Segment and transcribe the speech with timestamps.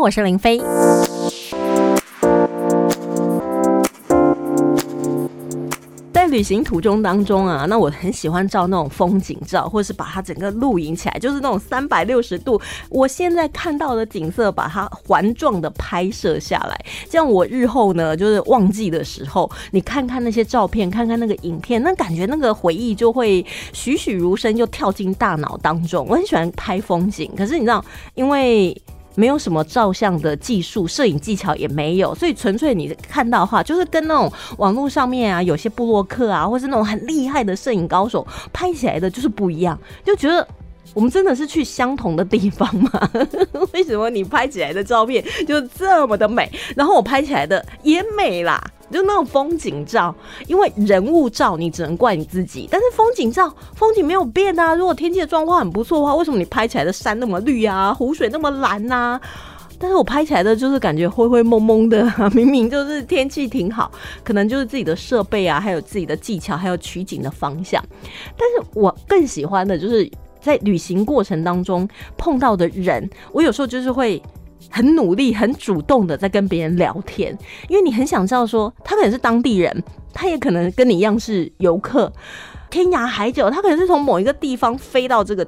[0.00, 0.58] 我是林飞。
[6.10, 12.58] 在旅行途中当中啊，那我很喜欢照那种风景照，或是把它整个录影起来，就是那种三百六十度，
[12.88, 16.80] 我现在看到的景色，把它环状的拍摄下来。
[17.10, 23.44] 这样我日后呢，就是忘记的时候，你看看那些照片，看看那个影片，那感觉那个回忆就会
[23.74, 26.06] 栩栩如生，就跳进大脑当中。
[26.08, 28.74] 我很喜欢拍风景，可是你知道，因为。
[29.14, 40.46] 没有什么照相的技术，摄影技巧也没有，所以纯粹你看到的话，就是跟那种网络上面啊，有些布洛克啊，或是那种很厉害的摄影高手拍起来的，就是不一样，就觉得
[40.94, 43.10] 我们真的是去相同的地方吗？
[43.72, 48.62] 为什么你拍起来的照片就这么的美，然后我拍起来的也美啦？
[48.90, 50.14] 就那种风景照，
[50.46, 54.74] 因为人物照你只能怪你自己，但是风景照风景没有变啊。
[54.74, 59.20] 如果天气的状况很不错的话，为什么你拍起来的山那么绿啊， 湖水那么蓝呐？
[59.78, 63.90] 但是我拍起来的就是感觉灰灰蒙蒙的，明明就是天气挺好，
[64.22, 67.82] 可能就是自己的设备啊，还有自己的技巧，还有取景的方向。
[68.36, 70.10] 但是我更喜欢的就是
[70.40, 71.88] 在旅行过程当中
[72.18, 74.22] 碰到的人，我有时候就是会。
[74.68, 77.36] 很努力、很主动的在跟别人聊天，
[77.68, 82.12] 因为你很想知道说他可能是当地人，他也可能跟你一样是游客，
[82.70, 85.46] 天涯海角，他可能是从某一个地方飞到这个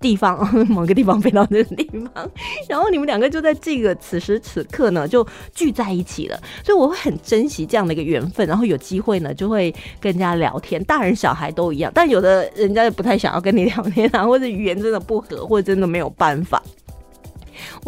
[0.00, 0.38] 地方，
[0.68, 2.30] 某个地方飞到这个地方，
[2.68, 16.62] 然后你们两个就在这个此时此刻呢就聚在一起了，所以我会很珍惜这样的一个缘分，然后有机会呢就会跟人家聊天，大人小孩都一样，但有的人家也不太想要跟你聊天啊，或者语言真的不合，或者真的没有办法。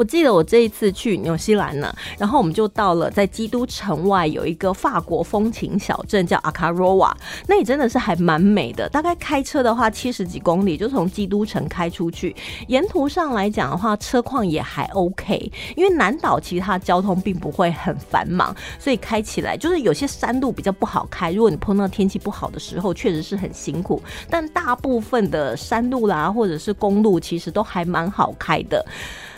[0.00, 7.14] 我记得我这一次去纽西兰呢，然后我们就到了在基督城外有一个法国风情小镇叫阿卡罗瓦，
[7.46, 8.88] 那里真的是还蛮美的。
[8.88, 12.34] 大概开车的话七十几公里就从基督城开出去，
[12.68, 21.30] 沿途上来讲的话车况也还 OK，因为南岛其实它交通并不会很繁忙，所以开起来就是有些山路比较不好开。
[21.30, 24.02] 如果你碰到天气不好的时候，确实是很辛苦。
[24.30, 28.82] 但大部分的山路啦或者是公路其实都还蛮好开的。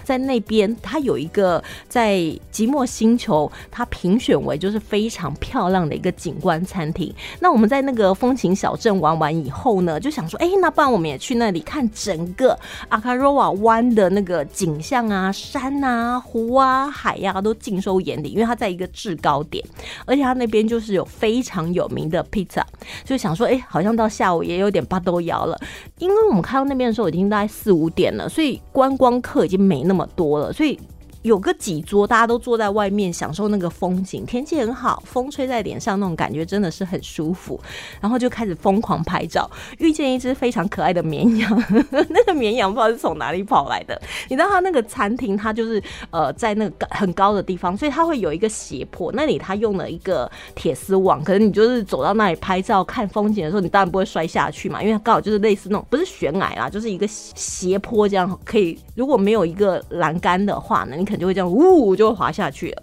[0.02, 2.18] 在那边，它有一个在
[2.50, 7.12] 即墨星球，它评选为就是非常漂亮的一个景观餐厅。
[7.40, 12.58] 那我们在那个风情小镇玩完以后呢，就想说，哎，那不然我们也去那里看整个
[12.88, 19.64] 阿卡罗瓦湾的那个景象啊，山啊、湖啊、海呀，都尽收眼底，因为它在一个制高点，
[20.04, 22.66] 而且它那边就是有非常有名的披萨，
[23.04, 25.58] 就想说，哎，好像到下午也有点巴豆摇了，
[26.02, 29.92] 因为我们开到那边的时候已经大概四五点了，所以观光客已经没那。
[29.92, 30.78] 那么多了，所以。
[31.22, 37.58] 有个几桌，大家都坐在外面享受那个风景，天气很好，风吹在脸上那种感觉真的是很舒服。
[38.00, 44.00] 然后就开始疯狂拍照，遇见一只非常可爱的绵羊， 那个绵羊不知道是从哪里跑来的。
[44.28, 61.11] 你知道它那个餐厅，它就是呃在那个很高的地方，所以它会有一个斜坡，那里它用了一个铁丝网，可能你就是走到那里拍照看风景的时候，你当然不会摔下去嘛，因为它刚好就是类似那种不是悬崖啦，就是一个斜坡这样，可以如果没有一个栏杆的话呢，你。
[61.18, 62.82] 就会这样，呜，就会滑下去了。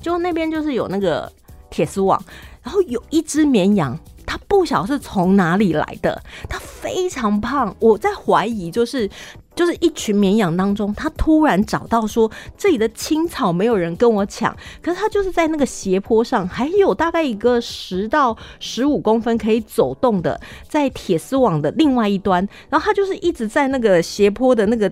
[0.00, 1.30] 就那边就是有那个
[1.68, 2.22] 铁丝网，
[2.62, 7.76] 然后有一只绵羊，它不晓是从哪里来的，它非常胖。
[7.78, 9.06] 我在怀疑，就是
[9.54, 24.90] 就是一群绵羊当中，它突然找到说这里的青草没有人跟我抢，可是它就是在那个斜坡上，还有大概一个十到十五公分可以走动的，在铁丝网的另外一端，然后它就是一直在那个斜坡的那个。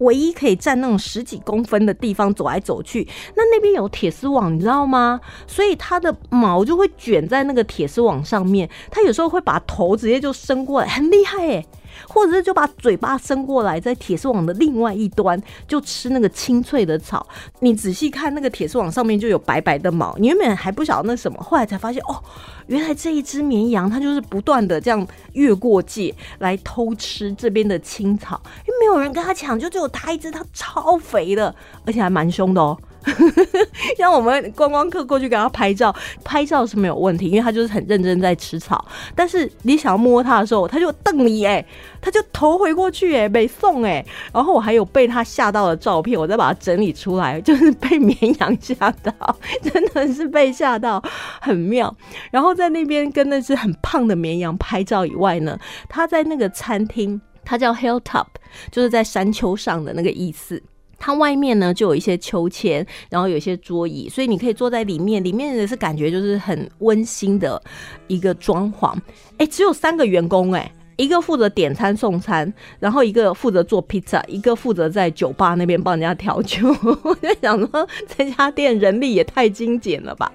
[0.00, 5.20] 唯一可以站那种十几公分的地方走来走去，那那边有铁丝网，你知道吗？
[5.46, 11.66] 所以它的毛就会卷在那个铁丝网上面，它有时候会把头直接就伸过来，很厉害诶。
[12.08, 17.26] 或者是就把嘴巴伸过来，在铁丝网的另外一端就吃那个清脆的草。
[17.60, 22.22] 你仔细看那个铁丝网上面就有白白的毛，你原本还不晓得那什么，后来才发现哦，
[22.66, 32.78] 原来这一只绵羊它就是不断的这样越过界来偷吃这边的青草，因为没有人跟它抢，就只有它一只，它超肥的，而且还蛮凶的哦。
[33.96, 35.94] 像我们观光客过去给他拍照，
[36.24, 38.84] 拍照是没有问题，因为他就是很认真在吃草。
[39.14, 41.64] 但是你想要摸他的时候，他就瞪你哎，
[42.00, 44.04] 他就头回过去哎，没送哎。
[44.32, 51.02] 然后我还有被他吓到的照片，我再把它整理出来，就是被绵羊吓到，真的是被吓到，
[51.40, 51.94] 很妙。
[52.30, 55.58] 然后在那边跟那只很胖的绵羊拍照以外呢，
[55.88, 58.26] 他在那个餐厅，它叫 Hilltop，
[58.70, 60.62] 就是在山丘上的那个意思。
[61.00, 65.24] 它外面呢就有一些秋千，然后有一些桌椅，所以你可以坐在里面。
[65.24, 67.60] 里面的是感觉就是很温馨的
[68.06, 68.94] 一个装潢。
[69.38, 70.70] 哎，只有三个员工哎。
[70.96, 76.68] 一个负责点餐送餐，然后一个负责做披萨，一个负责在酒吧那边帮人家调酒。
[77.02, 80.30] 我就想说，这家店人力也太精简了吧。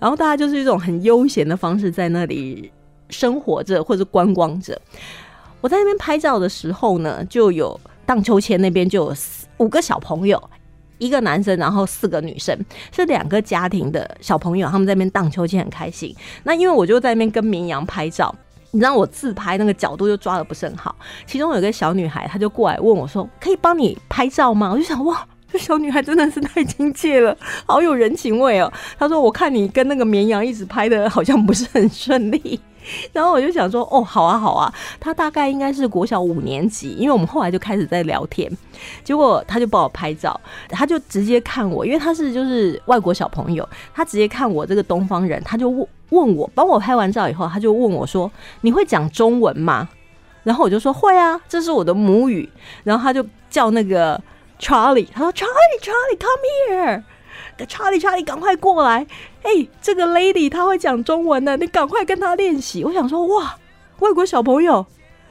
[0.00, 2.72] 然后大家就是一种很悠闲的方式在那里
[3.10, 4.80] 生活着或者观光着。
[5.60, 7.78] 我在那边拍照的时候呢，就有
[8.08, 9.14] 荡秋千那边就有
[9.58, 10.42] 五个小朋友，
[10.96, 12.58] 一个男生，然后四个女生，
[12.90, 16.16] 是两个家庭的小朋友，他们在那边荡秋千很开心。
[16.42, 18.34] 那因为我就在那边跟绵羊拍照，
[18.70, 20.96] 你知道我自拍那个角度就抓的不是很好。
[21.26, 25.26] 其中有个小女孩，她就过来问我说：“可以帮你拍照吗？”我就想哇。
[25.50, 27.34] 这小女孩真的是太亲切了，
[27.64, 28.70] 好有人情味哦。
[28.98, 32.60] 她说：“我看你跟那个绵羊一直拍的，好像不是很顺利。”
[33.12, 38.50] 然后我就想说：“哦，好啊，好啊。”他大概应该是国小五年级，因为我们后来就开始在聊天。
[39.04, 48.30] 结果他就帮我拍照，他就直接看我，因为他是就是外国小朋友，他直接看我这个东方人，他就问问我，帮我拍完照以后，他就问我说
[48.62, 49.88] ：“你会讲中文吗？”
[50.44, 52.48] 然后我就说：“会啊，这是我的母语。”
[52.84, 54.20] 然后他就叫那个。
[54.60, 57.04] Charlie，他说：“Charlie，Charlie，come
[57.66, 59.06] 查理，查理赶快过来！
[59.42, 63.56] 哎，这个 lady 他会讲中文的，你赶快跟他练习。”我想说，哇，
[64.00, 64.84] 外国小朋友，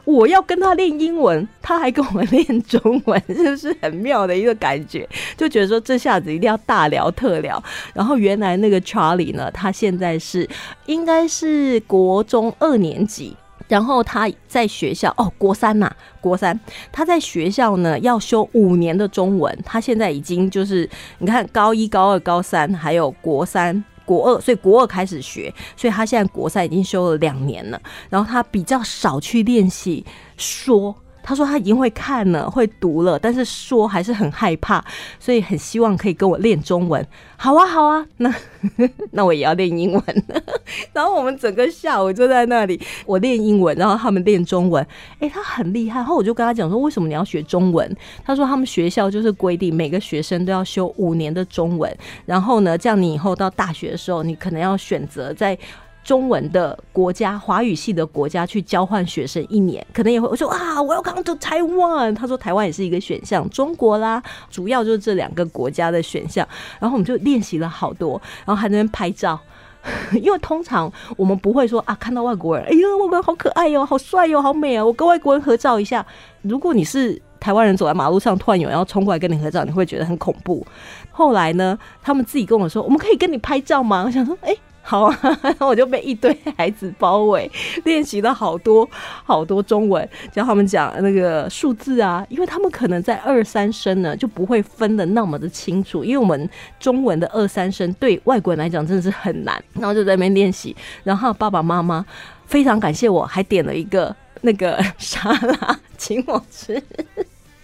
[0.06, 5.07] 我要跟他练英文，他还跟我练中文， 是不是很妙的一个感觉？
[5.35, 7.62] 就觉得说这下子一定要大聊特聊。
[7.94, 10.47] 然后原来那个查理呢，他现在是
[10.85, 13.35] 应该是国中二年级。
[13.68, 15.92] 然后他在学校哦，国三呐，
[16.22, 16.60] 国三，
[16.92, 19.58] 他在学校呢要修五年的中文。
[19.66, 27.81] 他现在已经就是你看高一、高二、高三，还有国三、国二，所以国二开始学，所以他现在国三已经修了两年了。
[28.10, 30.06] 然后他比较少去练习
[30.38, 30.96] 说。
[31.27, 34.81] 他说他已经会看了，会读了，但是说还是很害怕，
[35.19, 37.06] 所以很希望可以跟我练中文。
[37.35, 38.33] 好啊，好啊，那
[39.12, 40.01] 那我也要练英文。
[40.94, 44.88] 然后我们整个下午就在那里，我练英文，然后他们练中文。
[45.19, 46.00] 哎，他很厉害。
[46.00, 47.94] 然后我就跟他讲说，为什么你要学中文？
[48.23, 51.94] 他说他们学校就是规定每个学生都要修五年的中文，
[52.25, 55.59] 然后呢，这样你以后到大学的时候，你可能要选择在。
[56.07, 62.15] 中文的国家，华语系的国家去交换学生一年，可能也会我说啊，我要 come to Taiwan。
[62.15, 66.48] 他说台湾也是一个选项，中国啦，主要就是这两个国家的选项。
[66.80, 69.38] 然后我们就练习了好多，然后还在那边拍照，
[70.24, 76.06] 因为通常我们不会说啊，看到外国人，哎呦，外国人好可爱哟，好帅哟，好美啊，我跟外国人合照一下。
[76.42, 80.65] 如果你是台湾人走在马路上，突然有人要冲过来跟你合照，你会觉得很恐怖。
[81.12, 84.04] 后来呢，他们自己跟我说，我们可以跟你拍照吗？
[84.06, 84.56] 我想说，哎。
[84.88, 85.13] 好，
[85.60, 87.51] 我就被一堆孩子包围，
[87.84, 88.89] 练习了好多
[89.25, 96.50] 好多中文，教他们讲那个数字啊，因为他们可能在二三声呢就不会分的那么的清楚，因为我们
[96.80, 100.74] 中文的二三声对外国人来讲真的是很难，然后就在那边练习，
[101.04, 102.06] 然后爸爸妈妈
[102.45, 106.81] 非常感谢我，还点了一个那个 沙拉请我吃。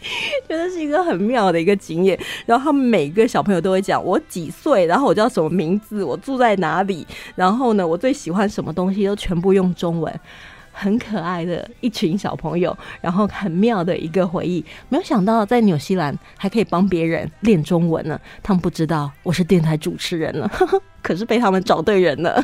[0.47, 7.05] 觉得是一个很妙的一个经验，然后他们每个小朋友都会讲我几岁，然后我叫什么名字，我住在哪里，
[7.35, 10.19] 然后呢，我最喜欢什么东西，都全部用中文，
[10.71, 14.63] 很可爱的一群小朋友，然后很妙的一个回忆。
[14.89, 20.51] 没有想到在纽西兰还可以帮别人练中文呢，他们不知道我是电台主持人了，
[21.01, 22.43] 可是被他们找对人了。